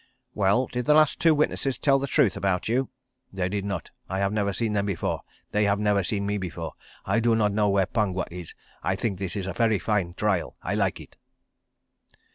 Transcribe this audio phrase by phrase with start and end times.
[0.33, 2.89] "Well—did the last two witnesses tell the truth about you?"
[3.31, 3.91] "They did not.
[4.09, 5.21] I have never seen them before.
[5.51, 6.73] They have never seen me before.
[7.05, 8.55] I do not know where Pongwa is.
[8.81, 10.57] I think this is a very fine trial.
[10.63, 11.17] I like it."